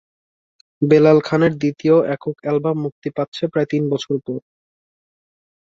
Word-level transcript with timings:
বেলাল 0.81 1.17
খানের 1.27 1.53
দ্বিতীয় 1.57 1.97
একক 2.15 2.35
অ্যালবাম 2.41 2.77
মুক্তি 2.85 3.09
পাচ্ছে 3.17 3.43
প্রায় 3.51 3.67
তিন 3.71 3.83
বছর 3.91 4.15
পর। 4.25 4.39